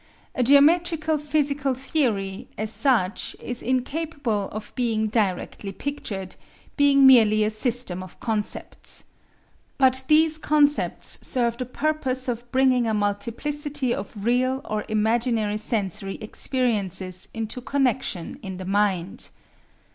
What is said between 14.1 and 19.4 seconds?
real or imaginary sensory experiences into connection in the mind.